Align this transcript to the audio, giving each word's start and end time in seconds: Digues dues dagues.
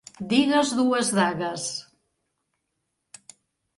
Digues 0.29 0.71
dues 0.77 1.11
dagues. 1.19 1.67